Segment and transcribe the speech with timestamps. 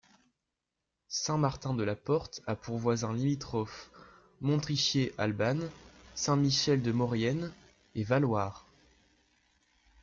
[1.09, 3.91] Saint-Martin-de-la-Porte a pour voisins limitrophes
[4.41, 5.69] Montricher-Albanne,
[6.15, 7.53] Saint-Michel-de-Maurienne
[7.93, 8.65] et Valloire.